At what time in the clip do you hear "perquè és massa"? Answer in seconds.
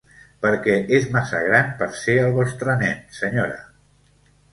0.43-1.41